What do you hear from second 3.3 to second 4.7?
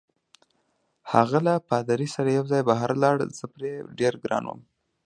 زه پرې ډېر ګران وم.